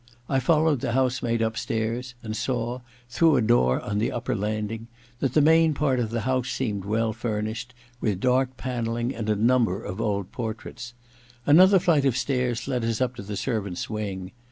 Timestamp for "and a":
9.13-9.35